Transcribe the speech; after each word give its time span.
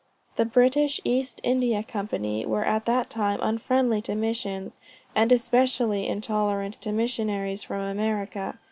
The 0.35 0.45
British 0.45 0.99
East 1.03 1.41
India 1.43 1.83
Company 1.83 2.43
were 2.43 2.65
at 2.65 2.85
that 2.85 3.07
time 3.07 3.37
unfriendly 3.39 4.01
to 4.01 4.15
missions, 4.15 4.79
and 5.13 5.31
especially 5.31 6.07
intolerant 6.07 6.73
to 6.81 6.91
missionaries 6.91 7.61
from 7.61 7.81
America. 7.81 8.57